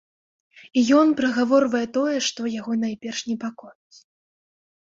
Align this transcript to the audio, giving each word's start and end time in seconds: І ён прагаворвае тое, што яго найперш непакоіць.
І 0.79 0.83
ён 0.99 1.11
прагаворвае 1.19 1.83
тое, 1.97 2.15
што 2.29 2.41
яго 2.59 2.79
найперш 2.85 3.19
непакоіць. 3.29 3.97